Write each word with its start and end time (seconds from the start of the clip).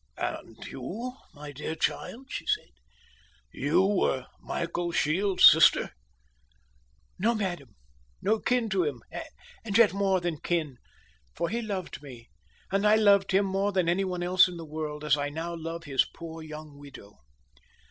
"And 0.17 0.57
you, 0.65 1.13
my 1.31 1.51
dear 1.51 1.75
child," 1.75 2.25
she 2.31 2.47
said, 2.47 2.69
"you 3.51 3.85
were 3.85 4.25
Michael 4.39 4.91
Shields' 4.91 5.47
sister?" 5.47 5.91
"No, 7.19 7.35
madam, 7.35 7.75
no 8.19 8.39
kin 8.39 8.67
to 8.69 8.83
him 8.83 9.03
and 9.63 9.77
yet 9.77 9.93
more 9.93 10.19
than 10.19 10.39
kin 10.41 10.77
for 11.35 11.49
he 11.49 11.61
loved 11.61 12.01
me, 12.01 12.29
and 12.71 12.83
I 12.83 12.95
loved 12.95 13.31
him 13.31 13.45
more 13.45 13.71
than 13.73 13.87
any 13.87 14.03
one 14.03 14.23
else 14.23 14.47
in 14.47 14.57
the 14.57 14.65
world, 14.65 15.03
as 15.03 15.17
I 15.17 15.29
now 15.29 15.53
love 15.53 15.83
his 15.83 16.03
poor 16.03 16.41
young 16.41 16.79
widow. 16.79 17.19